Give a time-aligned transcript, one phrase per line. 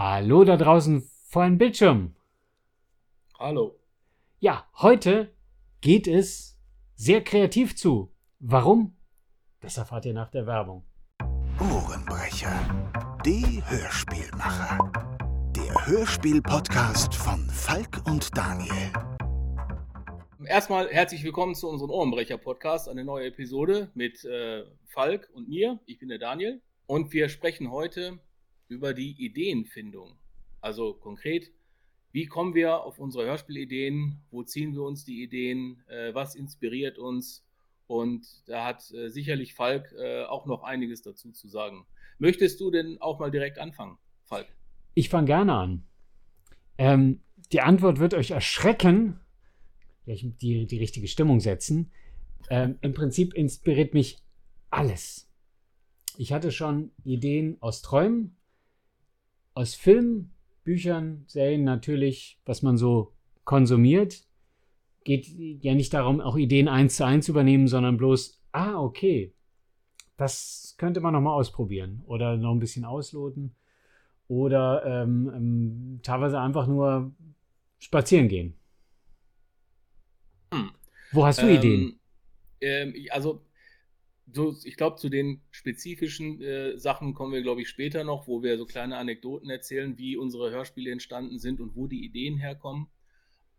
[0.00, 2.14] Hallo da draußen vor einem Bildschirm.
[3.36, 3.80] Hallo.
[4.38, 5.34] Ja, heute
[5.80, 6.56] geht es
[6.94, 8.14] sehr kreativ zu.
[8.38, 8.96] Warum?
[9.58, 10.84] Das erfahrt ihr nach der Werbung.
[11.58, 12.52] Ohrenbrecher.
[13.26, 14.92] Die Hörspielmacher.
[15.56, 18.92] Der Hörspiel-Podcast von Falk und Daniel.
[20.44, 25.80] Erstmal herzlich willkommen zu unserem Ohrenbrecher-Podcast, eine neue Episode mit äh, Falk und mir.
[25.86, 28.20] Ich bin der Daniel und wir sprechen heute
[28.68, 30.16] über die Ideenfindung.
[30.60, 31.50] Also konkret,
[32.12, 34.20] wie kommen wir auf unsere Hörspielideen?
[34.30, 35.82] Wo ziehen wir uns die Ideen?
[35.88, 37.44] Äh, was inspiriert uns?
[37.86, 41.86] Und da hat äh, sicherlich Falk äh, auch noch einiges dazu zu sagen.
[42.18, 44.46] Möchtest du denn auch mal direkt anfangen, Falk?
[44.94, 45.86] Ich fange gerne an.
[46.76, 47.20] Ähm,
[47.52, 49.20] die Antwort wird euch erschrecken.
[50.06, 51.92] Die, die richtige Stimmung setzen.
[52.48, 54.18] Ähm, Im Prinzip inspiriert mich
[54.70, 55.30] alles.
[56.16, 58.37] Ich hatte schon Ideen aus Träumen,
[59.58, 60.30] aus Filmen,
[60.62, 63.12] Büchern, Serien natürlich, was man so
[63.42, 64.22] konsumiert.
[65.02, 69.34] Geht ja nicht darum, auch Ideen eins zu eins übernehmen, sondern bloß, ah, okay,
[70.16, 73.56] das könnte man nochmal ausprobieren oder noch ein bisschen ausloten
[74.28, 77.12] oder ähm, ähm, teilweise einfach nur
[77.80, 78.54] spazieren gehen.
[80.54, 80.70] Hm.
[81.10, 82.00] Wo hast du ähm, Ideen?
[82.60, 83.42] Ähm, also
[84.32, 88.42] so, ich glaube, zu den spezifischen äh, Sachen kommen wir, glaube ich, später noch, wo
[88.42, 92.88] wir so kleine Anekdoten erzählen, wie unsere Hörspiele entstanden sind und wo die Ideen herkommen.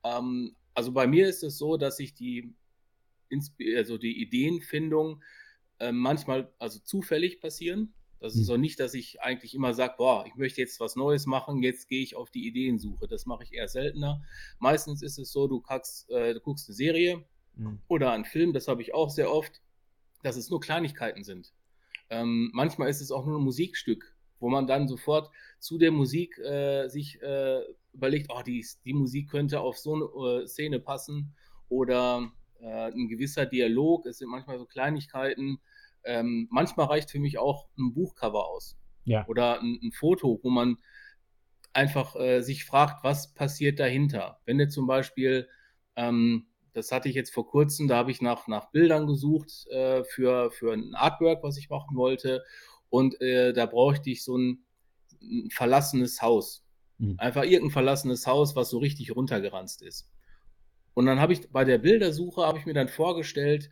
[0.03, 2.53] Ähm, also bei mir ist es so, dass ich die,
[3.75, 5.21] also die Ideenfindung
[5.79, 7.93] äh, manchmal also zufällig passieren.
[8.19, 11.25] Das ist so nicht, dass ich eigentlich immer sage, boah, ich möchte jetzt was Neues
[11.25, 13.07] machen, jetzt gehe ich auf die Ideensuche.
[13.07, 14.21] Das mache ich eher seltener.
[14.59, 17.23] Meistens ist es so, du, kackst, äh, du guckst eine Serie
[17.55, 17.79] mhm.
[17.87, 19.61] oder einen Film, das habe ich auch sehr oft
[20.23, 21.53] dass es nur Kleinigkeiten sind.
[22.09, 26.37] Ähm, manchmal ist es auch nur ein Musikstück, wo man dann sofort zu der Musik
[26.39, 27.61] äh, sich äh,
[27.93, 31.35] überlegt, oh, die, die Musik könnte auf so eine äh, Szene passen
[31.67, 34.05] oder äh, ein gewisser Dialog.
[34.05, 35.59] Es sind manchmal so Kleinigkeiten.
[36.03, 39.25] Ähm, manchmal reicht für mich auch ein Buchcover aus ja.
[39.27, 40.77] oder ein, ein, Foto, wo man
[41.73, 44.39] einfach äh, sich fragt, was passiert dahinter.
[44.45, 45.47] Wenn du zum Beispiel
[45.95, 50.03] ähm, das hatte ich jetzt vor kurzem, da habe ich nach, nach Bildern gesucht äh,
[50.03, 52.43] für, für ein Artwork, was ich machen wollte.
[52.89, 54.63] Und äh, da brauchte ich so ein,
[55.21, 56.63] ein verlassenes Haus.
[56.97, 57.15] Mhm.
[57.17, 60.09] Einfach irgendein verlassenes Haus, was so richtig runtergeranzt ist.
[60.93, 63.69] Und dann habe ich bei der Bildersuche, habe ich mir dann vorgestellt,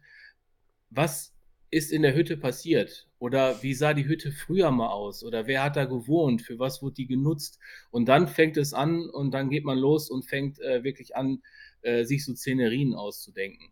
[0.89, 1.33] was
[1.69, 3.09] ist in der Hütte passiert?
[3.19, 5.23] Oder wie sah die Hütte früher mal aus?
[5.23, 6.41] Oder wer hat da gewohnt?
[6.41, 7.59] Für was wurde die genutzt?
[7.91, 11.41] Und dann fängt es an und dann geht man los und fängt äh, wirklich an,
[11.81, 13.71] äh, sich so Szenerien auszudenken.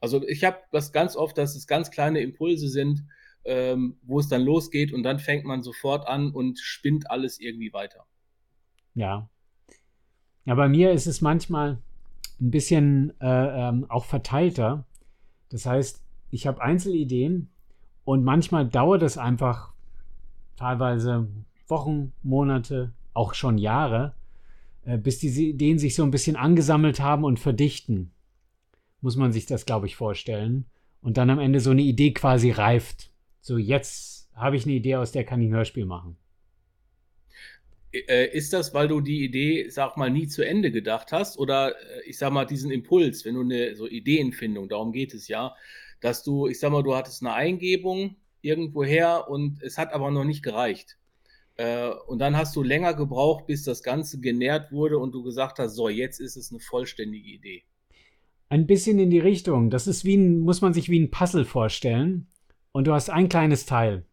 [0.00, 3.04] Also ich habe das ganz oft, dass es ganz kleine Impulse sind,
[3.44, 7.72] ähm, wo es dann losgeht und dann fängt man sofort an und spinnt alles irgendwie
[7.72, 8.04] weiter.
[8.94, 9.30] Ja.
[10.44, 11.78] Ja, bei mir ist es manchmal
[12.40, 14.86] ein bisschen äh, ähm, auch verteilter.
[15.50, 17.50] Das heißt, ich habe Einzelideen
[18.04, 19.72] und manchmal dauert es einfach
[20.56, 21.28] teilweise
[21.68, 24.14] Wochen, Monate, auch schon Jahre,
[24.96, 28.12] bis diese Ideen sich so ein bisschen angesammelt haben und verdichten.
[29.00, 30.64] Muss man sich das, glaube ich, vorstellen.
[31.02, 33.10] Und dann am Ende so eine Idee quasi reift.
[33.40, 36.16] So, jetzt habe ich eine Idee, aus der kann ich ein Hörspiel machen.
[37.92, 41.38] Äh, ist das, weil du die Idee, sag mal, nie zu Ende gedacht hast?
[41.38, 45.28] Oder äh, ich sag mal, diesen Impuls, wenn du eine so Ideenfindung, darum geht es
[45.28, 45.54] ja,
[46.00, 50.24] dass du, ich sag mal, du hattest eine Eingebung irgendwoher und es hat aber noch
[50.24, 50.98] nicht gereicht.
[51.58, 55.58] Äh, und dann hast du länger gebraucht, bis das Ganze genährt wurde und du gesagt
[55.58, 57.64] hast, so, jetzt ist es eine vollständige Idee.
[58.48, 59.68] Ein bisschen in die Richtung.
[59.68, 62.28] Das ist wie ein, muss man sich wie ein Puzzle vorstellen.
[62.72, 64.06] Und du hast ein kleines Teil.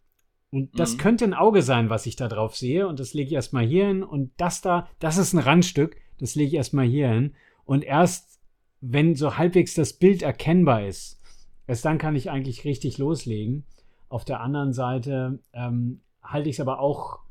[0.50, 0.98] Und das mhm.
[0.98, 2.88] könnte ein Auge sein, was ich da drauf sehe.
[2.88, 4.04] Und das lege ich erstmal hier hin.
[4.04, 5.98] Und das da, das ist ein Randstück.
[6.18, 7.36] Das lege ich erstmal hier hin.
[7.64, 8.40] Und erst,
[8.82, 11.22] wenn so halbwegs das Bild erkennbar ist,
[11.68, 13.66] erst dann kann ich eigentlich richtig loslegen.
[14.10, 17.25] Auf der anderen Seite ähm, halte ich es aber auch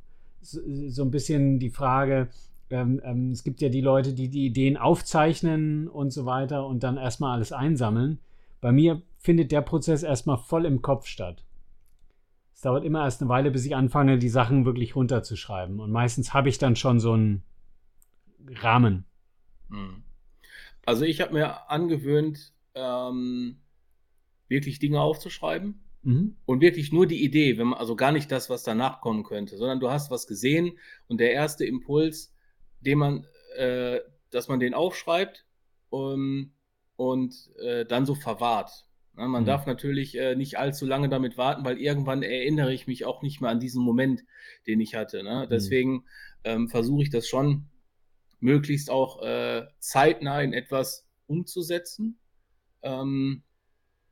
[0.45, 2.29] so, ein bisschen die Frage,
[2.71, 6.83] ähm, ähm, es gibt ja die Leute, die die Ideen aufzeichnen und so weiter und
[6.83, 8.21] dann erstmal alles einsammeln.
[8.61, 11.45] Bei mir findet der Prozess erstmal voll im Kopf statt.
[12.53, 15.81] Es dauert immer erst eine Weile, bis ich anfange, die Sachen wirklich runterzuschreiben.
[15.81, 17.43] Und meistens habe ich dann schon so einen
[18.49, 19.05] Rahmen.
[19.69, 20.03] Hm.
[20.87, 23.59] Also ich habe mir angewöhnt, ähm,
[24.49, 25.84] wirklich Dinge aufzuschreiben.
[26.05, 26.37] Mhm.
[26.45, 29.57] Und wirklich nur die Idee, wenn man, also gar nicht das, was danach kommen könnte,
[29.57, 30.79] sondern du hast was gesehen
[31.09, 32.33] und der erste Impuls,
[32.81, 35.47] den man, äh, dass man den aufschreibt
[35.89, 36.53] um,
[36.97, 38.87] und äh, dann so verwahrt.
[39.17, 39.47] Ne, man mhm.
[39.47, 43.41] darf natürlich äh, nicht allzu lange damit warten, weil irgendwann erinnere ich mich auch nicht
[43.41, 44.25] mehr an diesen Moment,
[44.67, 45.23] den ich hatte.
[45.23, 45.45] Ne?
[45.47, 45.51] Mhm.
[45.51, 46.05] Deswegen
[46.45, 47.67] ähm, versuche ich das schon
[48.41, 52.19] möglichst auch äh, zeitnah in etwas umzusetzen.
[52.83, 53.43] Ähm,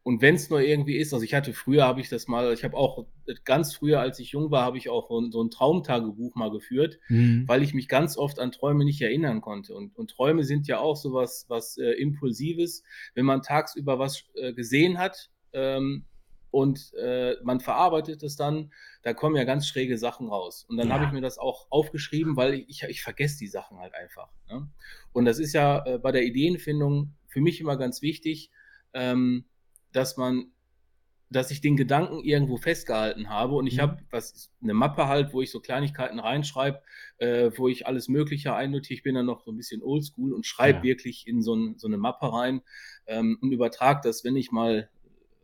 [0.04, 2.64] und wenn es nur irgendwie ist, also ich hatte früher, habe ich das mal, ich
[2.64, 3.06] habe auch
[3.44, 7.44] ganz früher, als ich jung war, habe ich auch so ein Traumtagebuch mal geführt, mhm.
[7.46, 9.74] weil ich mich ganz oft an Träume nicht erinnern konnte.
[9.74, 12.82] Und, und Träume sind ja auch sowas was äh, Impulsives.
[13.14, 16.04] Wenn man tagsüber was äh, gesehen hat ähm,
[16.50, 18.72] und äh, man verarbeitet es dann,
[19.04, 20.66] da kommen ja ganz schräge Sachen raus.
[20.68, 20.94] Und dann ja.
[20.94, 24.32] habe ich mir das auch aufgeschrieben, weil ich, ich, ich vergesse die Sachen halt einfach.
[24.50, 24.68] Ne?
[25.12, 28.50] Und das ist ja äh, bei der Ideenfindung für mich immer ganz wichtig.
[28.94, 29.44] Ähm,
[29.92, 30.52] dass man,
[31.30, 33.82] dass ich den Gedanken irgendwo festgehalten habe und ich mhm.
[33.82, 36.82] habe was eine Mappe halt, wo ich so Kleinigkeiten reinschreibe,
[37.18, 38.94] äh, wo ich alles Mögliche einnotiere.
[38.94, 40.84] Ich bin dann noch so ein bisschen oldschool und schreibe ja.
[40.84, 42.62] wirklich in so, ein, so, eine Mappe rein
[43.06, 44.90] ähm, und übertrage das, wenn ich mal,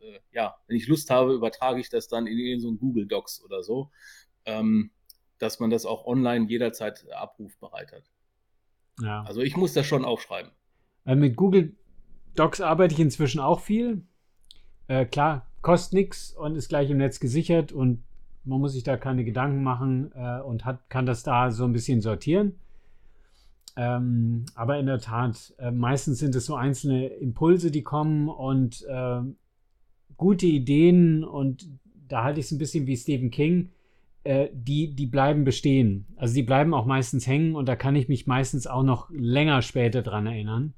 [0.01, 3.07] äh, ja, wenn ich Lust habe, übertrage ich das dann in, in so ein Google
[3.07, 3.89] Docs oder so,
[4.45, 4.91] ähm,
[5.39, 8.11] dass man das auch online jederzeit abrufbereit hat.
[9.01, 9.23] Ja.
[9.23, 10.51] Also ich muss das schon aufschreiben.
[11.05, 11.75] Äh, mit Google
[12.35, 14.05] Docs arbeite ich inzwischen auch viel.
[14.89, 18.03] Äh, klar, kostet nichts und ist gleich im Netz gesichert und
[18.43, 21.73] man muss sich da keine Gedanken machen äh, und hat, kann das da so ein
[21.73, 22.55] bisschen sortieren.
[23.77, 28.83] Ähm, aber in der Tat, äh, meistens sind es so einzelne Impulse, die kommen und
[28.89, 29.21] äh,
[30.17, 31.69] gute Ideen und
[32.07, 33.69] da halte ich es ein bisschen wie Stephen King,
[34.23, 36.07] äh, die, die bleiben bestehen.
[36.15, 39.61] Also die bleiben auch meistens hängen und da kann ich mich meistens auch noch länger
[39.61, 40.73] später dran erinnern.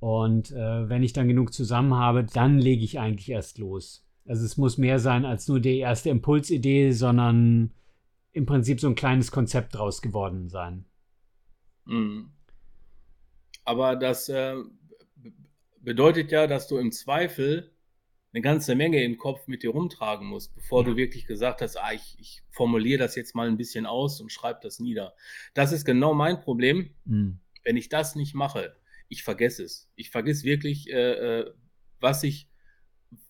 [0.00, 4.06] Und äh, wenn ich dann genug zusammen habe, dann lege ich eigentlich erst los.
[4.26, 7.72] Also es muss mehr sein als nur die erste Impulsidee, sondern
[8.32, 10.86] im Prinzip so ein kleines Konzept draus geworden sein.
[11.84, 12.32] Mhm.
[13.64, 14.54] Aber das äh,
[15.80, 17.70] bedeutet ja, dass du im Zweifel
[18.32, 20.90] eine ganze Menge im Kopf mit dir rumtragen musst, bevor ja.
[20.90, 24.30] du wirklich gesagt hast, ah, ich, ich formuliere das jetzt mal ein bisschen aus und
[24.30, 25.14] schreibe das nieder.
[25.52, 26.94] Das ist genau mein Problem.
[27.04, 27.40] Mhm.
[27.64, 28.76] Wenn ich das nicht mache,
[29.10, 29.90] ich vergesse es.
[29.96, 31.52] Ich vergesse wirklich, äh, äh,
[31.98, 32.48] was ich,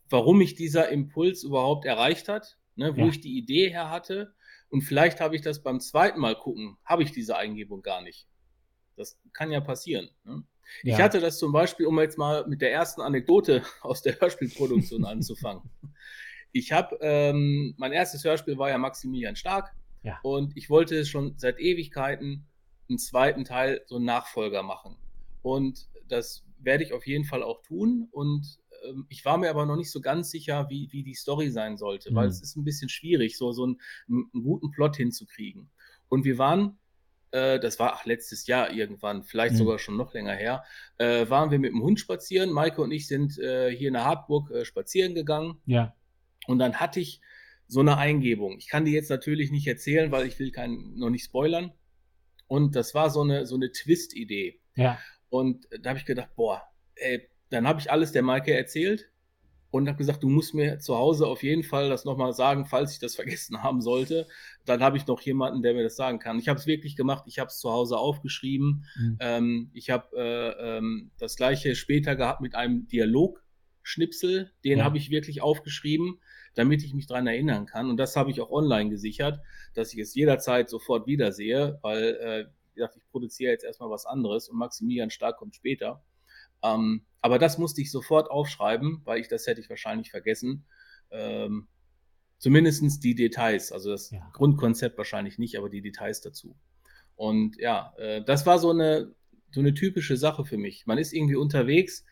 [0.09, 3.09] warum mich dieser Impuls überhaupt erreicht hat, ne, wo ja.
[3.09, 4.35] ich die Idee her hatte.
[4.69, 8.29] Und vielleicht habe ich das beim zweiten Mal gucken, habe ich diese Eingebung gar nicht.
[8.97, 10.11] Das kann ja passieren.
[10.25, 10.45] Ne?
[10.83, 10.95] Ja.
[10.95, 15.05] Ich hatte das zum Beispiel, um jetzt mal mit der ersten Anekdote aus der Hörspielproduktion
[15.05, 15.63] anzufangen.
[16.53, 19.73] Ich habe, ähm, mein erstes Hörspiel war ja Maximilian Stark.
[20.03, 20.19] Ja.
[20.23, 22.47] Und ich wollte schon seit Ewigkeiten
[22.89, 24.97] einen zweiten Teil, so einen Nachfolger machen.
[25.43, 28.09] Und das werde ich auf jeden Fall auch tun.
[28.11, 31.51] Und ähm, ich war mir aber noch nicht so ganz sicher, wie, wie die Story
[31.51, 32.17] sein sollte, mhm.
[32.17, 35.71] weil es ist ein bisschen schwierig, so, so einen, einen guten Plot hinzukriegen.
[36.09, 36.79] Und wir waren
[37.33, 39.59] äh, das war ach, letztes Jahr irgendwann, vielleicht mhm.
[39.59, 40.65] sogar schon noch länger her,
[40.99, 42.51] äh, waren wir mit dem Hund spazieren.
[42.51, 45.61] Maike und ich sind äh, hier in der Hartburg äh, spazieren gegangen.
[45.67, 45.95] Ja.
[46.47, 47.21] Und dann hatte ich
[47.69, 48.59] so eine Eingebung.
[48.59, 51.73] Ich kann die jetzt natürlich nicht erzählen, weil ich will keinen, noch nicht spoilern.
[52.49, 54.61] Und das war so eine, so eine Twist-Idee.
[54.75, 54.99] Ja.
[55.31, 56.63] Und da habe ich gedacht, boah,
[56.97, 59.11] ey, dann habe ich alles der Maike erzählt
[59.71, 62.93] und habe gesagt, du musst mir zu Hause auf jeden Fall das nochmal sagen, falls
[62.93, 64.27] ich das vergessen haben sollte.
[64.65, 66.39] Dann habe ich noch jemanden, der mir das sagen kann.
[66.39, 68.85] Ich habe es wirklich gemacht, ich habe es zu Hause aufgeschrieben.
[68.97, 69.17] Mhm.
[69.21, 74.85] Ähm, ich habe äh, ähm, das gleiche später gehabt mit einem Dialogschnipsel, den ja.
[74.85, 76.21] habe ich wirklich aufgeschrieben,
[76.55, 77.89] damit ich mich daran erinnern kann.
[77.89, 79.41] Und das habe ich auch online gesichert,
[79.75, 82.45] dass ich es jederzeit sofort wiedersehe, weil äh,
[82.81, 86.03] gesagt, ich produziere jetzt erstmal was anderes und Maximilian Stark kommt später.
[86.63, 90.67] Ähm, aber das musste ich sofort aufschreiben, weil ich das hätte ich wahrscheinlich vergessen.
[91.11, 91.69] Ähm,
[92.41, 94.27] Zumindest die Details, also das ja.
[94.33, 96.57] Grundkonzept wahrscheinlich nicht, aber die Details dazu.
[97.15, 99.15] Und ja, äh, das war so eine,
[99.51, 100.87] so eine typische Sache für mich.
[100.87, 102.03] Man ist irgendwie unterwegs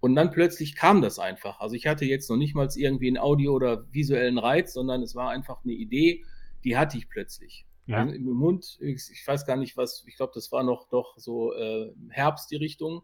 [0.00, 1.60] und dann plötzlich kam das einfach.
[1.60, 5.14] Also ich hatte jetzt noch nicht mal irgendwie einen Audio- oder visuellen Reiz, sondern es
[5.14, 6.24] war einfach eine Idee,
[6.64, 7.66] die hatte ich plötzlich.
[7.86, 8.02] Ja.
[8.02, 11.18] Also Im Mund, ich, ich, weiß gar nicht was, ich glaube, das war noch doch
[11.18, 13.02] so äh, Herbst die Richtung.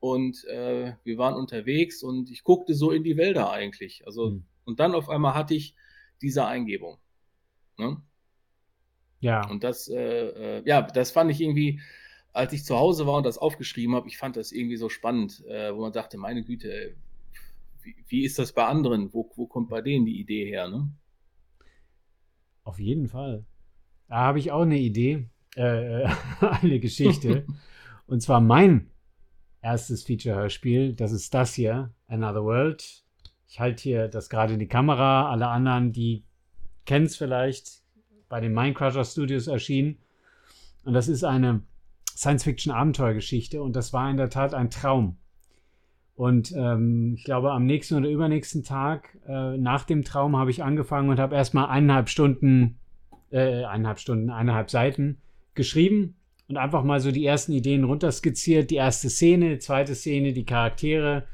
[0.00, 4.06] Und äh, wir waren unterwegs und ich guckte so in die Wälder eigentlich.
[4.06, 4.44] Also, mhm.
[4.64, 5.74] und dann auf einmal hatte ich
[6.20, 6.98] diese Eingebung.
[7.78, 8.02] Ne?
[9.20, 9.48] Ja.
[9.48, 11.80] Und das, äh, äh, ja, das fand ich irgendwie,
[12.34, 15.42] als ich zu Hause war und das aufgeschrieben habe, ich fand das irgendwie so spannend,
[15.46, 16.94] äh, wo man dachte, meine Güte,
[17.80, 19.12] wie, wie, ist das bei anderen?
[19.14, 20.68] Wo, wo kommt bei denen die Idee her?
[20.68, 20.90] Ne?
[22.64, 23.46] Auf jeden Fall.
[24.14, 26.08] Da habe ich auch eine Idee, äh,
[26.40, 27.46] eine Geschichte.
[28.06, 28.92] und zwar mein
[29.60, 30.92] erstes Feature-Hörspiel.
[30.92, 33.02] Das ist das hier, Another World.
[33.48, 35.28] Ich halte hier das gerade in die Kamera.
[35.32, 36.22] Alle anderen, die
[36.86, 37.82] kennen es vielleicht,
[38.28, 39.98] bei den Minecrusher Studios erschienen.
[40.84, 41.62] Und das ist eine
[42.10, 43.60] Science-Fiction-Abenteuergeschichte.
[43.60, 45.16] Und das war in der Tat ein Traum.
[46.14, 50.62] Und ähm, ich glaube, am nächsten oder übernächsten Tag äh, nach dem Traum habe ich
[50.62, 52.78] angefangen und habe erstmal eineinhalb Stunden,
[53.34, 55.18] äh, eineinhalb Stunden, eineinhalb Seiten
[55.54, 56.14] geschrieben
[56.48, 60.46] und einfach mal so die ersten Ideen runterskizziert, die erste Szene, die zweite Szene, die
[60.46, 61.24] Charaktere.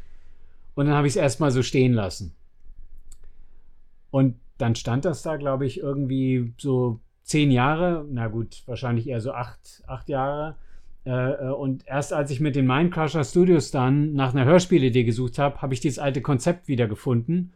[0.75, 2.35] Und dann habe ich es erstmal so stehen lassen.
[4.11, 9.21] Und dann stand das da, glaube ich, irgendwie so zehn Jahre, na gut, wahrscheinlich eher
[9.21, 10.57] so acht, acht Jahre.
[11.04, 15.38] Äh, äh, und erst als ich mit den Mindcrusher Studios dann nach einer Hörspielidee gesucht
[15.38, 17.52] habe, habe ich dieses alte Konzept wiedergefunden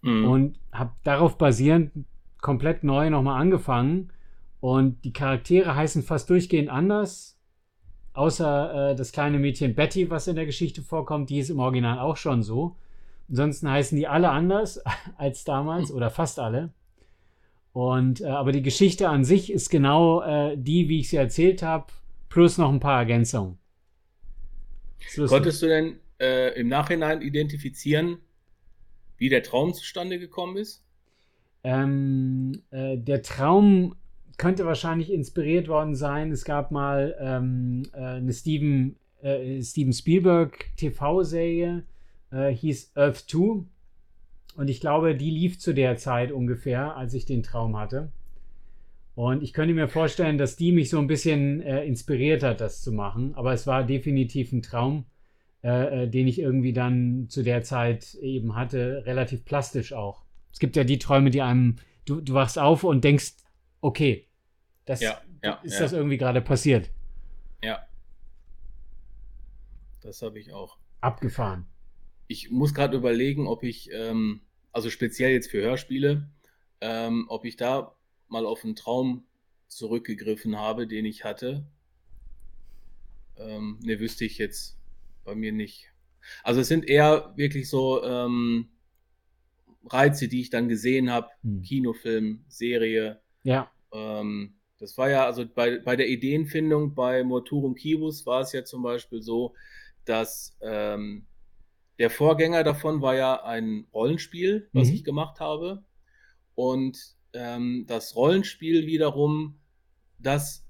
[0.00, 0.24] mhm.
[0.24, 1.92] und habe darauf basierend
[2.42, 4.12] komplett neu nochmal angefangen.
[4.60, 7.40] Und die Charaktere heißen fast durchgehend anders,
[8.12, 11.98] außer äh, das kleine Mädchen Betty, was in der Geschichte vorkommt, die ist im Original
[11.98, 12.76] auch schon so.
[13.28, 14.82] Ansonsten heißen die alle anders
[15.16, 16.70] als damals oder fast alle.
[17.72, 21.62] Und äh, aber die Geschichte an sich ist genau äh, die, wie ich sie erzählt
[21.62, 21.86] habe,
[22.28, 23.58] plus noch ein paar Ergänzungen.
[25.26, 28.18] Konntest du denn äh, im Nachhinein identifizieren,
[29.16, 30.84] wie der Traum zustande gekommen ist?
[31.64, 33.94] Ähm, äh, der Traum
[34.36, 36.32] könnte wahrscheinlich inspiriert worden sein.
[36.32, 41.84] Es gab mal ähm, äh, eine Steven, äh, Steven Spielberg TV-Serie,
[42.30, 43.64] äh, hieß Earth 2.
[44.56, 48.12] Und ich glaube, die lief zu der Zeit ungefähr, als ich den Traum hatte.
[49.14, 52.82] Und ich könnte mir vorstellen, dass die mich so ein bisschen äh, inspiriert hat, das
[52.82, 53.34] zu machen.
[53.34, 55.04] Aber es war definitiv ein Traum,
[55.60, 60.21] äh, den ich irgendwie dann zu der Zeit eben hatte, relativ plastisch auch.
[60.52, 63.34] Es gibt ja die Träume, die einem, du, du wachst auf und denkst,
[63.80, 64.28] okay,
[64.84, 65.80] das ja, ja, ist ja.
[65.80, 66.90] das irgendwie gerade passiert.
[67.62, 67.86] Ja.
[70.00, 70.78] Das habe ich auch.
[71.00, 71.66] Abgefahren.
[72.26, 74.42] Ich muss gerade überlegen, ob ich, ähm,
[74.72, 76.28] also speziell jetzt für Hörspiele,
[76.80, 77.96] ähm, ob ich da
[78.28, 79.26] mal auf einen Traum
[79.68, 81.66] zurückgegriffen habe, den ich hatte.
[83.36, 84.78] Ähm, ne, wüsste ich jetzt
[85.24, 85.92] bei mir nicht.
[86.42, 88.68] Also es sind eher wirklich so ähm,
[89.88, 91.62] Reize, die ich dann gesehen habe, hm.
[91.62, 93.20] Kinofilm, Serie.
[93.42, 93.70] Ja.
[93.92, 98.64] Ähm, das war ja, also bei, bei der Ideenfindung bei Morturum Kibus war es ja
[98.64, 99.54] zum Beispiel so,
[100.04, 101.26] dass ähm,
[101.98, 104.94] der Vorgänger davon war ja ein Rollenspiel, was mhm.
[104.94, 105.84] ich gemacht habe.
[106.54, 106.98] Und
[107.32, 109.60] ähm, das Rollenspiel wiederum,
[110.18, 110.66] das,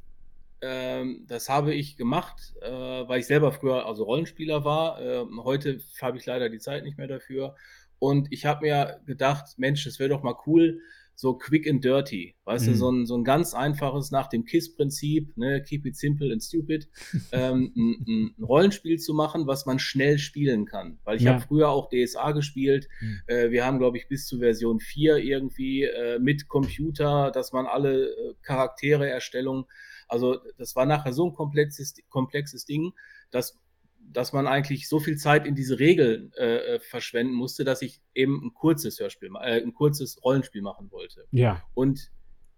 [0.61, 5.01] ähm, das habe ich gemacht, äh, weil ich selber früher also Rollenspieler war.
[5.01, 7.55] Äh, heute habe ich leider die Zeit nicht mehr dafür.
[8.03, 10.81] Und ich habe mir gedacht, Mensch, das wäre doch mal cool,
[11.15, 12.35] so quick and dirty.
[12.47, 12.71] Weißt mhm.
[12.73, 16.43] du, so ein, so ein ganz einfaches nach dem KISS-Prinzip, ne, keep it simple and
[16.43, 16.89] stupid,
[17.31, 20.99] ähm, ein, ein, Rollenspiel zu machen, was man schnell spielen kann.
[21.05, 21.35] Weil ich ja.
[21.35, 22.89] habe früher auch DSA gespielt.
[23.01, 23.21] Mhm.
[23.29, 27.67] Äh, wir haben, glaube ich, bis zu Version 4 irgendwie äh, mit Computer, dass man
[27.67, 29.67] alle äh, Charaktere Erstellung,
[30.09, 32.95] also das war nachher so ein komplexes, komplexes Ding,
[33.31, 33.62] dass
[34.11, 38.01] dass man eigentlich so viel Zeit in diese Regeln äh, äh, verschwenden musste, dass ich
[38.15, 41.27] eben ein kurzes Hörspiel, äh, ein kurzes Rollenspiel machen wollte.
[41.31, 41.63] Ja.
[41.75, 42.11] Und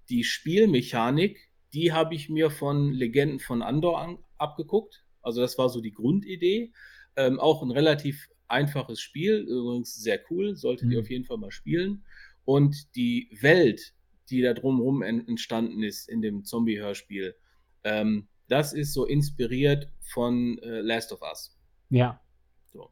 [0.08, 5.04] die Spielmechanik, die habe ich mir von Legenden von Andor an, abgeguckt.
[5.22, 6.72] Also das war so die Grundidee.
[7.16, 10.92] Ähm, auch ein relativ einfaches Spiel, übrigens sehr cool, solltet mhm.
[10.92, 12.04] ihr auf jeden Fall mal spielen.
[12.44, 13.94] Und die Welt,
[14.30, 17.34] die da drumherum entstanden ist in dem Zombie-Hörspiel,
[17.84, 21.56] ähm, das ist so inspiriert von äh, Last of Us.
[21.90, 22.20] Ja.
[22.66, 22.90] So.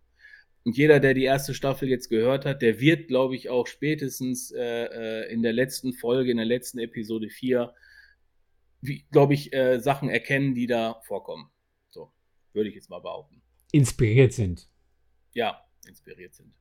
[0.65, 4.51] Und jeder, der die erste Staffel jetzt gehört hat, der wird, glaube ich, auch spätestens
[4.51, 7.75] äh, äh in der letzten Folge, in der letzten Episode 4,
[9.11, 11.51] glaube ich, äh, Sachen erkennen, die da vorkommen.
[11.89, 12.13] So,
[12.53, 13.43] würde ich jetzt mal behaupten.
[13.73, 14.69] Inspiriert sind.
[15.35, 16.55] Ja, inspiriert sind.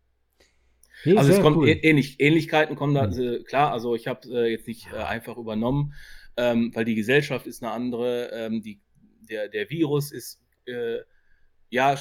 [1.05, 1.67] Nee, also es kommt cool.
[1.67, 3.43] ähnlich, Ähnlichkeiten kommen da, mhm.
[3.45, 5.93] klar, also ich habe äh, jetzt nicht äh, einfach übernommen,
[6.41, 8.81] ähm, weil die Gesellschaft ist eine andere, ähm, die,
[9.29, 10.97] der, der Virus ist, äh,
[11.69, 11.95] ja,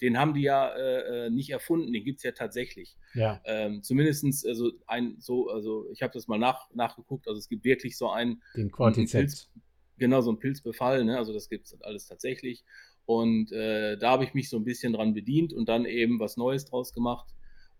[0.00, 2.96] den haben die ja äh, äh nicht erfunden, den gibt es ja tatsächlich.
[3.12, 3.38] Ja.
[3.44, 7.64] Ähm, Zumindest, also ein, so, also ich habe das mal nach, nachgeguckt, also es gibt
[7.64, 8.70] wirklich so ein, den
[9.06, 9.50] Pilz,
[9.98, 11.18] genau, so ein Pilzbefall, ne?
[11.18, 12.64] also das gibt es alles tatsächlich.
[13.04, 16.38] Und äh, da habe ich mich so ein bisschen dran bedient und dann eben was
[16.38, 17.28] Neues draus gemacht.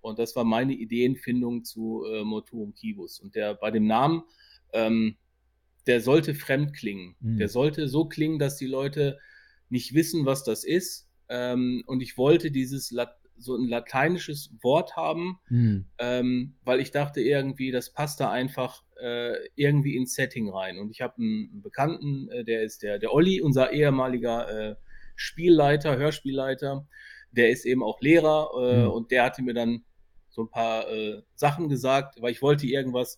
[0.03, 3.21] Und das war meine Ideenfindung zu äh, Moturum Kibus.
[3.21, 4.25] Und der bei dem Namen
[4.73, 5.17] ähm,
[5.87, 7.17] der sollte fremd klingen.
[7.21, 7.39] Mhm.
[7.39, 9.19] Der sollte so klingen, dass die Leute
[9.69, 11.09] nicht wissen, was das ist.
[11.29, 15.87] Ähm, und ich wollte dieses Lat so ein lateinisches Wort haben, mhm.
[15.99, 20.79] ähm, weil ich dachte irgendwie, das passt da einfach äh, irgendwie ins Setting rein.
[20.79, 24.77] Und ich habe einen Bekannten, äh, der ist der, der Olli, unser ehemaliger äh,
[25.17, 26.87] Spielleiter, Hörspielleiter,
[27.31, 28.91] der ist eben auch Lehrer äh, mhm.
[28.91, 29.85] und der hatte mir dann
[30.29, 33.17] so ein paar äh, Sachen gesagt, weil ich wollte irgendwas,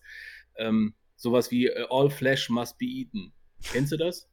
[0.57, 3.33] ähm, sowas wie äh, All Flesh Must Be Eaten.
[3.71, 4.29] Kennst du das?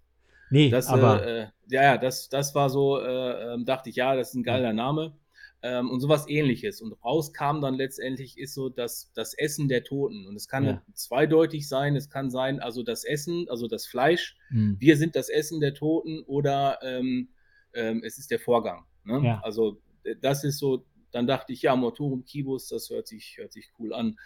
[0.50, 1.24] Nee, das, aber.
[1.26, 4.42] Äh, ja, ja, das, das war so, äh, ähm, dachte ich, ja, das ist ein
[4.42, 5.16] geiler Name.
[5.62, 6.80] ähm, und sowas ähnliches.
[6.80, 10.26] Und rauskam dann letztendlich ist so das, das Essen der Toten.
[10.26, 10.82] Und es kann Ja.
[10.94, 14.76] zweideutig sein, es kann sein, also das Essen, also das Fleisch, Hm.
[14.80, 17.28] wir sind das Essen der Toten oder ähm,
[17.74, 18.86] ähm, es ist der Vorgang.
[19.04, 19.20] Ne?
[19.22, 19.40] Ja.
[19.44, 23.52] Also äh, das ist so, dann dachte ich, ja, Motorum Kibus, das hört sich, hört
[23.52, 24.16] sich cool an.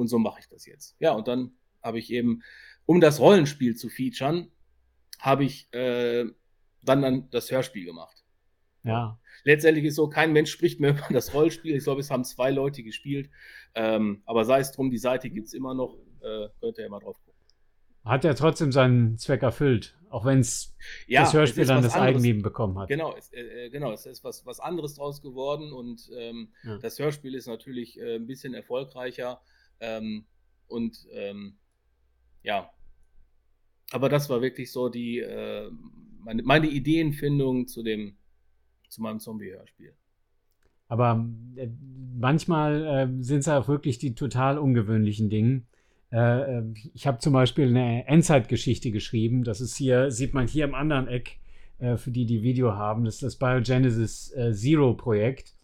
[0.00, 0.96] Und so mache ich das jetzt.
[0.98, 1.52] Ja, und dann
[1.82, 2.42] habe ich eben,
[2.86, 4.50] um das Rollenspiel zu featuren,
[5.18, 6.24] habe ich äh,
[6.82, 8.24] dann, dann das Hörspiel gemacht.
[8.82, 9.20] Ja.
[9.44, 11.76] Letztendlich ist so, kein Mensch spricht mehr über das Rollenspiel.
[11.76, 13.28] Ich glaube, es haben zwei Leute gespielt.
[13.74, 15.98] Ähm, aber sei es drum, die Seite gibt es immer noch.
[16.22, 17.38] Äh, könnt ihr ja mal drauf gucken.
[18.02, 20.74] Hat ja trotzdem seinen Zweck erfüllt, auch wenn es
[21.06, 22.14] Ja, das Hörspiel dann das anderes.
[22.14, 22.88] Eigenleben bekommen hat.
[22.88, 26.78] Genau, es, äh, äh, genau, es ist was, was anderes draus geworden und ähm, Ja.
[26.78, 29.42] das Hörspiel ist natürlich äh, ein bisschen erfolgreicher.
[29.80, 30.24] Ähm,
[30.68, 31.54] und ähm,
[32.42, 32.70] ja,
[33.90, 35.70] aber das war wirklich so die äh,
[36.20, 38.16] meine, meine Ideenfindung zu dem
[38.88, 39.94] zu meinem Zombie-Hörspiel.
[40.88, 41.24] Aber
[41.56, 41.68] äh,
[42.18, 45.62] manchmal äh, sind es auch wirklich die total ungewöhnlichen Dinge.
[46.12, 49.44] Äh, äh, ich habe zum Beispiel eine Endzeitgeschichte geschrieben.
[49.44, 51.38] Das ist hier, sieht man hier im anderen Eck,
[51.78, 53.04] äh, für die, die Video haben.
[53.04, 55.54] Das ist das Biogenesis Zero Projekt.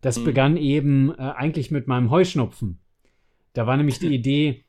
[0.00, 0.24] Das Mhm.
[0.24, 2.78] begann eben eigentlich mit meinem Heuschnupfen.
[3.54, 4.64] Da war nämlich die Idee,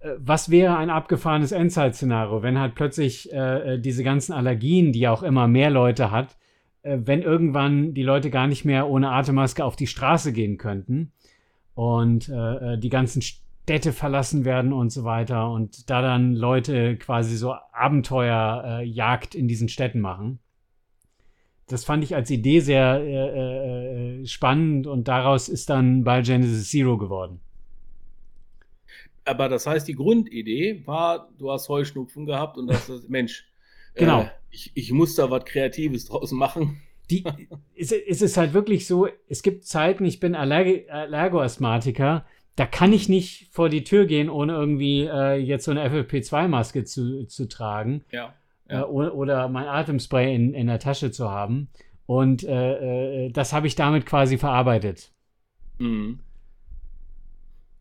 [0.00, 5.06] äh, was wäre ein abgefahrenes Endzeit-Szenario, wenn halt plötzlich äh, äh, diese ganzen Allergien, die
[5.06, 6.36] auch immer mehr Leute hat,
[6.82, 11.12] äh, wenn irgendwann die Leute gar nicht mehr ohne Atemmaske auf die Straße gehen könnten
[11.74, 16.96] und äh, äh, die ganzen Städte verlassen werden und so weiter und da dann Leute
[16.96, 20.38] quasi so Abenteuerjagd Jagd in diesen Städten machen.
[21.66, 27.42] Das fand ich als Idee sehr spannend und daraus ist dann Biogenesis Zero geworden.
[29.28, 33.44] Aber das heißt, die Grundidee war, du hast Heuschnupfen gehabt und das, Mensch,
[33.94, 34.22] Genau.
[34.22, 36.80] äh, ich, ich muss da was Kreatives draus machen.
[37.10, 37.24] Die,
[37.76, 42.24] es, es ist halt wirklich so, es gibt Zeiten, ich bin Allerg Allergoasthmatiker,
[42.56, 46.84] da kann ich nicht vor die Tür gehen, ohne irgendwie äh, jetzt so eine FFP2-Maske
[46.84, 48.34] zu, zu tragen Ja.
[48.68, 51.68] äh, oder, oder mein Atemspray in, in der Tasche zu haben.
[52.06, 55.12] Und äh, äh, das habe ich damit quasi verarbeitet.
[55.78, 56.20] Mhm.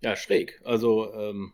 [0.01, 0.61] Ja, schräg.
[0.63, 1.53] Also, ähm,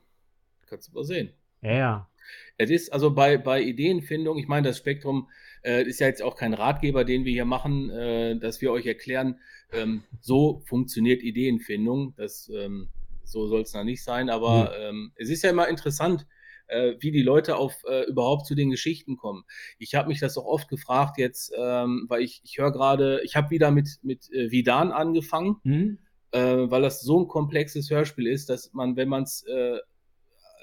[0.67, 1.34] kannst du mal sehen.
[1.62, 2.10] Ja, ja.
[2.58, 5.29] Es ist also bei, bei Ideenfindung, ich meine, das Spektrum
[5.63, 8.86] äh, ist ja jetzt auch kein Ratgeber, den wir hier machen, äh, dass wir euch
[8.86, 9.39] erklären,
[9.71, 12.13] ähm, so funktioniert Ideenfindung.
[12.15, 12.89] Das, ähm,
[13.23, 16.27] so soll es noch nicht sein, aber ähm, es ist ja immer interessant,
[16.67, 19.43] äh, wie die Leute auf äh, überhaupt zu den Geschichten kommen.
[19.79, 23.36] Ich habe mich das auch oft gefragt jetzt, ähm, weil ich, ich höre gerade, ich
[23.36, 25.99] habe wieder mit, mit äh, Vidan angefangen Hm?
[26.34, 29.78] Äh, weil das so ein komplexes Hörspiel ist, dass man, wenn man es äh,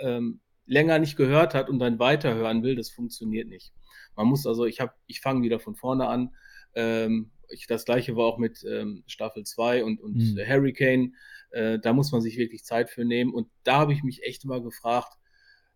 [0.01, 3.73] ähm, länger nicht gehört hat und dann weiterhören will, das funktioniert nicht.
[4.17, 6.35] Man muss also, ich habe, ich fange wieder von vorne an.
[6.75, 10.39] Ähm, ich, das gleiche war auch mit ähm, Staffel 2 und, und Mhm.
[10.39, 11.15] Hurricane.
[11.51, 13.33] Äh, da muss man sich wirklich Zeit für nehmen.
[13.35, 15.19] Und da habe ich mich echt immer gefragt,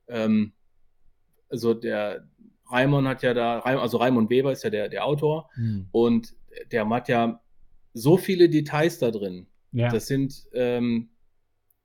[0.08, 0.52] ähm,
[1.48, 2.28] also der
[2.70, 5.88] Raimon hat ja da, also Raimon Weber ist ja der, der Autor Hm.
[5.92, 6.34] und
[6.72, 7.40] der hat ja
[7.92, 9.46] so viele Details da drin.
[9.74, 9.88] Ja.
[9.88, 11.10] Das sind, ähm,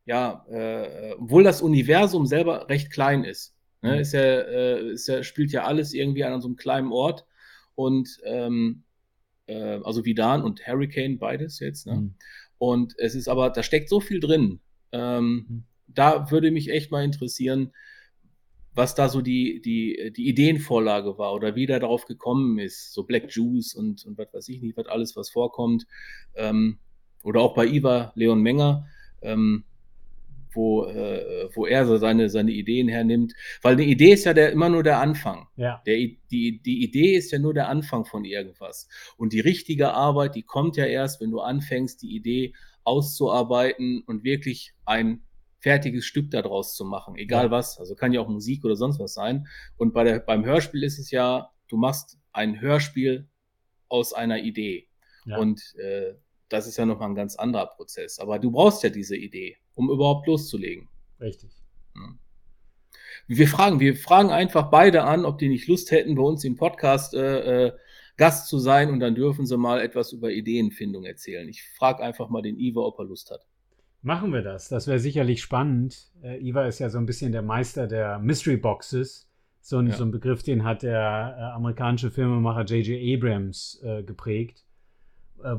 [0.06, 3.56] ja, äh, obwohl das Universum selber recht klein ist.
[3.82, 4.00] Ne, Mhm.
[4.00, 7.26] ist ja, äh, ist ja, spielt ja alles irgendwie an so einem kleinen Ort.
[7.76, 8.84] Und ähm,
[9.48, 11.88] äh, also Vidan und Hurricane, beides jetzt.
[11.88, 11.94] Ne?
[11.94, 12.16] Hm.
[12.58, 14.60] Und es ist aber, da steckt so viel drin.
[14.92, 15.64] Ähm, Mhm.
[15.92, 17.74] Da würde mich echt mal interessieren,
[18.74, 22.94] was da so die, die, die Ideenvorlage war oder wie der darauf gekommen ist.
[22.94, 25.88] So Black Juice und, und was weiß ich nicht, was alles, was vorkommt.
[26.36, 26.78] Ähm,
[27.24, 28.88] oder auch bei Iva Leon Menger,
[29.22, 29.64] ähm,
[30.52, 33.34] wo, äh, wo er so seine, seine Ideen hernimmt.
[33.62, 35.48] Weil eine Idee ist ja der, immer nur der Anfang.
[35.56, 35.82] ja.
[35.86, 35.96] Der,
[36.32, 38.88] die, die Idee ist ja nur der Anfang von irgendwas.
[39.18, 42.54] Und die richtige Arbeit, die kommt ja erst, wenn du anfängst, die Idee
[42.84, 45.22] auszuarbeiten und wirklich ein
[45.60, 47.16] fertiges Stück daraus zu machen.
[47.18, 47.52] Egal Ja.
[47.52, 47.78] was.
[47.80, 49.48] Also kann ja auch Musik oder sonst was sein.
[49.78, 53.28] Und bei der, beim Hörspiel ist es ja, du machst ein Hörspiel
[53.90, 54.88] aus einer Idee.
[55.26, 55.38] Ja.
[55.38, 56.14] Und äh,
[56.50, 58.20] das ist ja nochmal ein ganz anderer Prozess.
[58.20, 60.88] Aber du brauchst ja diese Idee, um überhaupt loszulegen.
[61.20, 61.52] Richtig.
[63.28, 66.56] Wir fragen, wir fragen einfach beide an, ob die nicht Lust hätten, bei uns im
[66.56, 67.72] Podcast äh, äh,
[68.18, 71.48] Gast zu sein und dann dürfen sie mal etwas über Ideenfindung erzählen.
[71.48, 73.46] Ich frage einfach mal den Iva, ob er Lust hat.
[74.02, 74.70] Machen wir das.
[74.70, 76.12] Das wäre sicherlich spannend.
[76.24, 79.28] Äh, Iva ist ja so ein bisschen der Meister der Mystery Boxes.
[79.62, 79.96] So ein, Ja.
[79.96, 83.18] so ein Begriff, den hat der äh, amerikanische Filmemacher J.J.
[83.18, 84.66] Abrams äh, geprägt,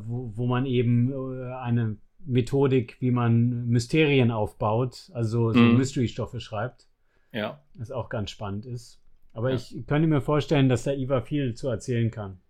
[0.05, 5.77] wo, wo man eben äh, eine Methodik, wie man Mysterien aufbaut, also so Mhm.
[5.79, 6.87] Mystery-Stoffe schreibt,
[7.33, 7.63] Ja.
[7.75, 9.01] was auch ganz spannend ist.
[9.33, 9.57] Aber Ja.
[9.57, 12.41] ich könnte mir vorstellen, dass der Iva viel zu erzählen kann.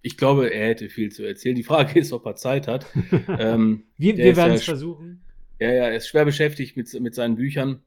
[0.00, 1.54] Ich glaube, er hätte viel zu erzählen.
[1.54, 2.86] Die Frage ist, ob er Zeit hat.
[3.38, 5.22] ähm, wir wir werden es versuchen.
[5.60, 7.82] Ja, ja, er ist schwer beschäftigt mit, mit seinen Büchern,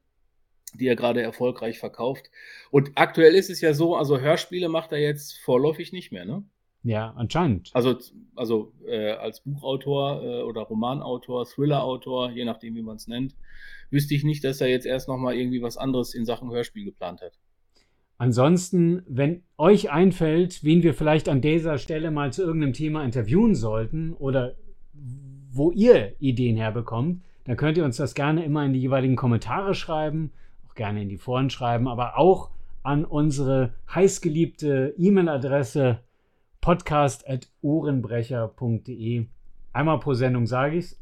[0.74, 2.30] die er gerade erfolgreich verkauft.
[2.70, 6.42] Und aktuell ist es ja so, also Hörspiele macht er jetzt vorläufig nicht mehr, ne?
[6.86, 7.70] Ja, anscheinend.
[7.74, 7.98] Also,
[8.36, 13.34] also äh, als Buchautor äh, oder Romanautor, Thrillerautor, je nachdem, wie man es nennt,
[13.90, 17.22] wüsste ich nicht, dass er jetzt erst nochmal irgendwie was anderes in Sachen Hörspiel geplant
[17.22, 17.32] hat.
[18.18, 23.56] Ansonsten, wenn euch einfällt, wen wir vielleicht an dieser Stelle mal zu irgendeinem Thema interviewen
[23.56, 24.54] sollten oder
[25.50, 29.74] wo ihr Ideen herbekommt, dann könnt ihr uns das gerne immer in die jeweiligen Kommentare
[29.74, 30.30] schreiben,
[30.68, 32.50] auch gerne in die Foren schreiben, aber auch
[32.84, 35.98] an unsere heißgeliebte E-Mail-Adresse
[36.66, 39.26] podcast.ohrenbrecher.de.
[39.72, 40.98] Einmal pro Sendung sage ich es.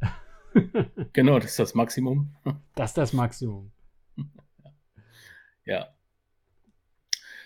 [1.14, 2.36] genau, das ist das Maximum.
[2.74, 3.70] Das ist das Maximum.
[5.64, 5.88] Ja.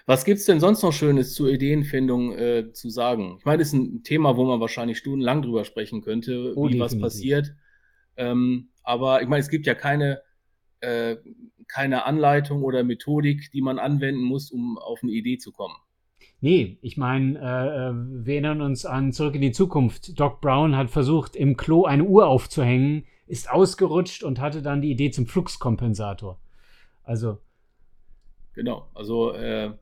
[0.07, 3.37] Was gibt es denn sonst noch Schönes zur Ideenfindung äh, zu sagen?
[3.39, 6.73] Ich meine, das ist ein Thema, wo man wahrscheinlich stundenlang drüber sprechen könnte, oh, wie
[6.73, 6.81] definitiv.
[6.81, 7.55] was passiert.
[8.17, 10.23] Ähm, aber ich meine, es gibt ja keine,
[10.81, 11.19] äh,
[11.69, 15.77] keine Anleitung oder Methodik, die man anwenden muss, um auf eine Idee zu kommen.
[16.40, 17.92] Nee, ich meine, äh, äh,
[18.24, 20.18] wir erinnern uns an Zurück in die Zukunft.
[20.20, 24.90] Doc Brown hat versucht, im Klo eine Uhr aufzuhängen, ist ausgerutscht und hatte dann die
[24.90, 26.38] Idee zum Fluxkompensator.
[27.03, 27.38] Also.
[28.55, 29.72] Genau, also äh,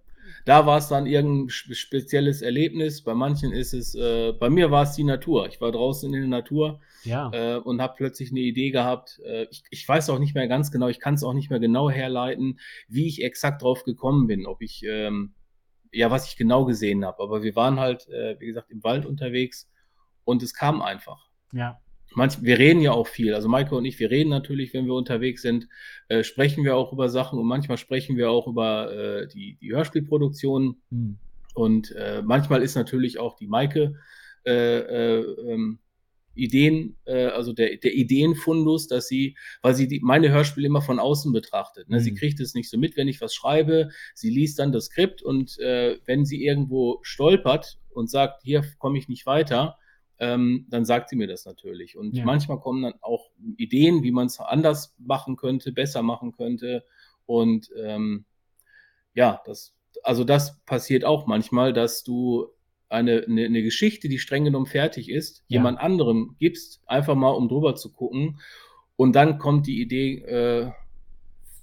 [0.44, 3.02] da war es dann irgendein spezielles Erlebnis.
[3.02, 5.46] Bei manchen ist es, äh, bei mir war es die Natur.
[5.48, 7.30] Ich war draußen in der Natur ja.
[7.32, 9.20] äh, und habe plötzlich eine Idee gehabt.
[9.24, 11.60] Äh, ich, ich, weiß auch nicht mehr ganz genau, ich kann es auch nicht mehr
[11.60, 15.34] genau herleiten, wie ich exakt drauf gekommen bin, ob ich, ähm,
[15.92, 17.22] ja, was ich genau gesehen habe.
[17.22, 19.68] Aber wir waren halt, äh, wie gesagt, im Wald unterwegs
[20.24, 21.28] und es kam einfach.
[21.52, 21.80] Ja
[22.16, 23.34] manch, wir reden ja auch viel.
[23.34, 25.68] Also Maike und ich, wir reden natürlich, wenn wir unterwegs sind,
[26.08, 29.72] äh, sprechen wir auch über Sachen und manchmal sprechen wir auch über äh, die, die
[29.72, 30.76] Hörspielproduktion.
[30.90, 31.18] Mhm.
[31.54, 33.94] Und äh, manchmal ist natürlich auch die Maike
[34.44, 35.78] äh, äh, ähm,
[36.36, 40.98] Ideen, äh, also der, der Ideenfundus, dass sie, weil sie die, meine Hörspiele immer von
[40.98, 41.88] außen betrachtet.
[41.88, 41.96] Ne?
[41.96, 42.00] Mhm.
[42.00, 43.88] Sie kriegt es nicht so mit, wenn ich was schreibe.
[44.14, 49.08] Sie liest dann das Skript und wenn sie irgendwo stolpert und sagt, hier komme ich
[49.08, 49.78] nicht weiter,
[50.18, 51.96] ähm, dann sagt sie mir das natürlich.
[51.96, 52.24] Und ja.
[52.24, 56.84] manchmal kommen dann auch Ideen, wie man es anders machen könnte, besser machen könnte.
[57.26, 58.24] Und ähm,
[59.14, 62.48] ja, das, also das passiert auch manchmal, dass du
[62.88, 65.58] eine, eine, eine, Geschichte, die streng genommen fertig ist, ja.
[65.58, 68.40] jemand anderem gibst, einfach mal um drüber zu gucken.
[68.96, 70.70] Und dann kommt die Idee äh,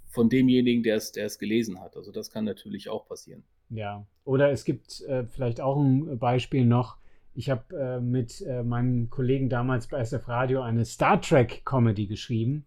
[0.09, 1.97] von demjenigen, der es gelesen hat.
[1.97, 3.43] Also das kann natürlich auch passieren.
[3.69, 6.97] Ja, oder es gibt äh, vielleicht auch ein Beispiel noch,
[7.35, 12.05] ich habe äh, mit äh, meinen Kollegen damals bei SF Radio eine Star Trek Comedy
[12.05, 12.65] geschrieben.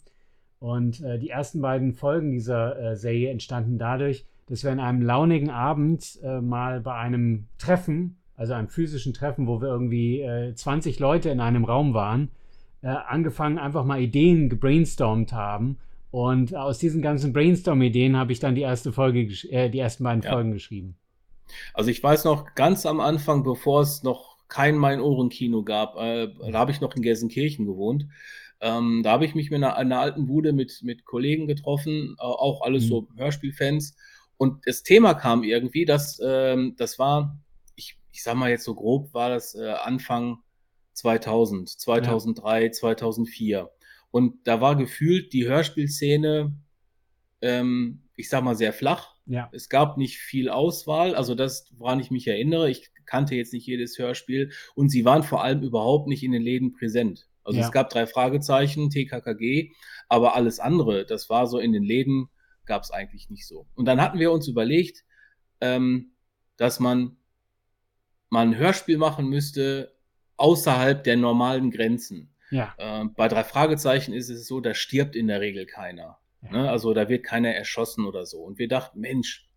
[0.59, 5.03] Und äh, die ersten beiden Folgen dieser äh, Serie entstanden dadurch, dass wir an einem
[5.03, 11.03] launigen Abend mal bei einem Treffen, also einem physischen Treffen, wo wir irgendwie 20 äh,
[11.03, 12.31] Leute in einem Raum waren,
[12.83, 15.79] angefangen einfach mal Ideen gebrainstormt haben.
[16.11, 20.31] Und aus diesen ganzen Brainstorm-Ideen habe ich dann die erste Folge, die ersten beiden ja.
[20.31, 20.97] Folgen geschrieben.
[21.75, 25.97] Also ich weiß noch ganz am Anfang, bevor es noch kein Mein-Ohren-Kino gab.
[25.97, 28.07] Äh, da habe ich noch in Gelsenkirchen gewohnt.
[28.61, 32.23] Ähm, da habe ich mich mit einer, einer, alten Bude mit, mit Kollegen getroffen, äh,
[32.23, 32.89] auch alles mhm.
[32.89, 33.97] so Hörspielfans.
[34.39, 37.39] Und das Thema kam irgendwie, dass ähm, das war,
[38.17, 40.39] ich, sag mal jetzt so grob, war das äh, Anfang
[40.95, 42.73] 2000, 2003, ja.
[42.73, 43.71] 2004.
[44.11, 46.55] Und da war gefühlt die Hörspielszene,
[47.43, 49.15] ähm, ich sag mal, sehr flach.
[49.27, 49.51] Ja.
[49.53, 52.71] Es gab nicht viel Auswahl, also das, woran ich mich erinnere.
[52.71, 56.43] Ich kannte jetzt nicht jedes Hörspiel und sie waren vor allem überhaupt nicht in den
[56.43, 57.29] Läden präsent.
[57.45, 57.67] Also ja.
[57.67, 59.73] es gab drei Fragezeichen, TKKG,
[60.09, 62.31] aber alles andere, das war so in den Läden,
[62.65, 63.67] gab es eigentlich nicht so.
[63.75, 65.05] Und dann hatten wir uns überlegt,
[65.61, 66.13] ähm,
[66.57, 67.19] dass man
[68.37, 69.97] mal ein Hörspiel machen müsste
[70.37, 72.35] außerhalb der normalen Grenzen.
[72.51, 72.75] Ja.
[72.79, 76.19] Ähm, bei drei Fragezeichen ist es so, da stirbt in der Regel keiner.
[76.43, 76.51] Ja.
[76.51, 76.71] Ne?
[76.71, 78.43] Also da wird keiner erschossen oder so.
[78.43, 79.49] Und wir dachten, Mensch,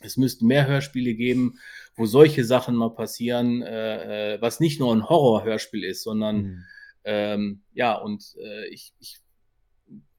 [0.00, 1.60] es müssten mehr Hörspiele geben,
[1.94, 6.64] wo solche Sachen mal passieren, äh, äh, was nicht nur ein Horror-Hörspiel ist, sondern mhm.
[7.04, 9.18] ähm, ja, und äh, ich, ich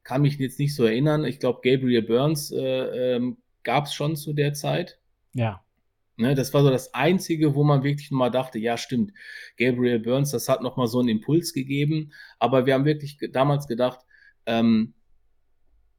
[0.03, 1.25] kann mich jetzt nicht so erinnern.
[1.25, 5.01] Ich glaube, Gabriel Burns äh, ähm, gab es schon zu der Zeit.
[5.33, 5.64] Ja.
[6.17, 9.11] Ne, das war so das Einzige, wo man wirklich mal dachte, ja, stimmt,
[9.57, 12.13] Gabriel Burns, das hat nochmal so einen Impuls gegeben.
[12.39, 13.99] Aber wir haben wirklich damals gedacht,
[14.45, 14.93] ähm,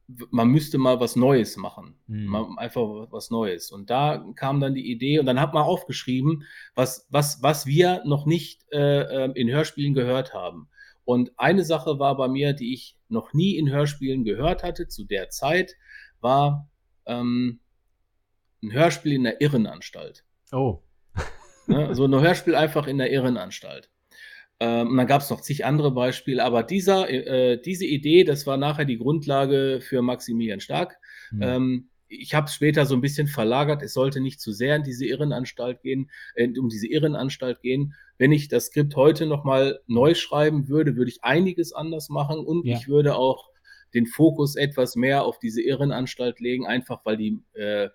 [0.07, 1.95] man müsste mal was Neues machen.
[2.07, 2.25] Mhm.
[2.25, 3.71] Mal einfach was Neues.
[3.71, 6.43] Und da kam dann die Idee und dann hat man aufgeschrieben,
[6.75, 10.69] was, was, was wir noch nicht äh, ähm, in Hörspielen gehört haben.
[11.03, 15.03] Und eine Sache war bei mir, die ich noch nie in Hörspielen gehört hatte zu
[15.03, 15.75] der Zeit,
[16.21, 16.69] war
[17.05, 17.59] ähm,
[18.63, 20.23] ein Hörspiel in der Irrenanstalt.
[20.51, 20.81] Oh.
[21.67, 21.93] Ne?
[21.93, 23.89] So ein Hörspiel einfach in der Irrenanstalt.
[24.59, 28.47] Ähm, und dann gab es noch zig andere Beispiele, aber dieser, äh, diese Idee, das
[28.47, 30.97] war nachher die Grundlage für Maximilian Stark.
[31.31, 31.41] Mhm.
[31.41, 33.83] Ähm, ich habe es später so ein bisschen verlagert.
[33.83, 37.93] Es sollte nicht zu sehr in diese Irrenanstalt gehen, äh, um diese Irrenanstalt gehen.
[38.17, 42.65] Wenn ich das Skript heute nochmal neu schreiben würde, würde ich einiges anders machen und
[42.65, 42.77] ja.
[42.77, 43.49] ich würde auch
[43.93, 47.89] den Fokus etwas mehr auf diese Irrenanstalt legen, einfach weil die äh,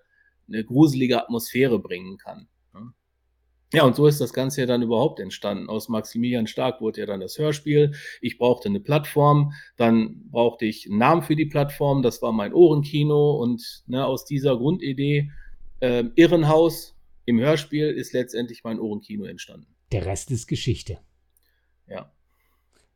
[0.52, 2.48] eine gruselige Atmosphäre bringen kann.
[3.72, 5.70] Ja, und so ist das Ganze ja dann überhaupt entstanden.
[5.70, 7.94] Aus Maximilian Stark wurde ja dann das Hörspiel.
[8.20, 12.02] Ich brauchte eine Plattform, dann brauchte ich einen Namen für die Plattform.
[12.02, 13.32] Das war mein Ohrenkino.
[13.40, 15.30] Und ne, aus dieser Grundidee
[15.80, 19.74] äh, Irrenhaus im Hörspiel ist letztendlich mein Ohrenkino entstanden.
[19.90, 20.98] Der Rest ist Geschichte.
[21.88, 22.12] Ja.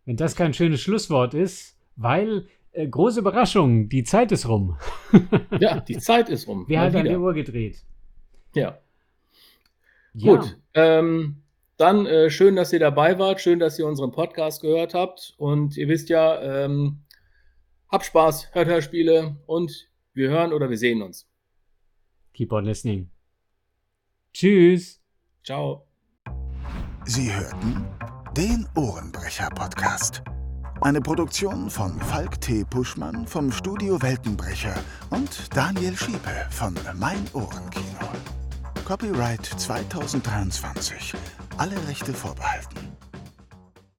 [0.05, 4.77] Wenn das kein schönes Schlusswort ist, weil äh, große Überraschung, die Zeit ist rum.
[5.61, 6.67] ja, die Zeit ist rum.
[6.69, 7.85] Wer hat an die Uhr gedreht?
[8.55, 8.79] Ja.
[10.13, 10.37] Ja.
[10.37, 10.59] Gut.
[10.75, 11.43] Ähm,
[11.77, 13.41] dann äh, schön, dass ihr dabei wart.
[13.41, 15.35] Schön, dass ihr unseren Podcast gehört habt.
[15.39, 17.01] Und ihr wisst ja, ähm,
[17.89, 21.29] habt Spaß, hört Hörspiele und wir hören oder wir sehen uns.
[22.35, 23.11] Keep on listening.
[24.33, 25.01] Tschüss.
[25.45, 25.87] Ciao.
[27.05, 27.87] Sie hörten
[28.37, 30.23] den Ohrenbrecher-Podcast.
[30.81, 32.65] Eine Produktion von Falk T.
[32.65, 34.75] Puschmann vom Studio Weltenbrecher
[35.11, 38.09] und Daniel Schiepe von Mein Ohrenkino.
[38.85, 41.15] Copyright 2023.
[41.57, 42.96] Alle Rechte vorbehalten.